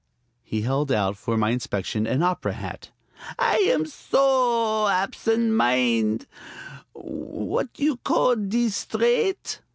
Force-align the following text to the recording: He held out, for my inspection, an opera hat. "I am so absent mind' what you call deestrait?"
He 0.41 0.61
held 0.61 0.91
out, 0.91 1.15
for 1.15 1.37
my 1.37 1.51
inspection, 1.51 2.07
an 2.07 2.23
opera 2.23 2.53
hat. 2.53 2.89
"I 3.37 3.57
am 3.71 3.85
so 3.85 4.87
absent 4.87 5.51
mind' 5.51 6.25
what 6.95 7.69
you 7.77 7.97
call 7.97 8.35
deestrait?" 8.35 9.59